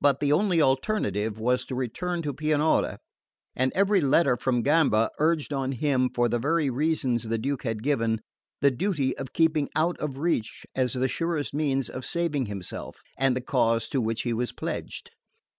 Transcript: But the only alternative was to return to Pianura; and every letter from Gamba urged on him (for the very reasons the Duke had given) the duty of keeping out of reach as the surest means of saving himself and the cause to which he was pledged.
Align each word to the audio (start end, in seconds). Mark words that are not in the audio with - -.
But 0.00 0.20
the 0.20 0.32
only 0.32 0.62
alternative 0.62 1.38
was 1.38 1.66
to 1.66 1.74
return 1.74 2.22
to 2.22 2.32
Pianura; 2.32 3.00
and 3.54 3.70
every 3.74 4.00
letter 4.00 4.34
from 4.34 4.62
Gamba 4.62 5.10
urged 5.18 5.52
on 5.52 5.72
him 5.72 6.08
(for 6.08 6.26
the 6.26 6.38
very 6.38 6.70
reasons 6.70 7.24
the 7.24 7.36
Duke 7.36 7.64
had 7.64 7.82
given) 7.82 8.22
the 8.62 8.70
duty 8.70 9.14
of 9.18 9.34
keeping 9.34 9.68
out 9.76 10.00
of 10.00 10.16
reach 10.16 10.64
as 10.74 10.94
the 10.94 11.06
surest 11.06 11.52
means 11.52 11.90
of 11.90 12.06
saving 12.06 12.46
himself 12.46 13.02
and 13.18 13.36
the 13.36 13.42
cause 13.42 13.90
to 13.90 14.00
which 14.00 14.22
he 14.22 14.32
was 14.32 14.52
pledged. 14.52 15.10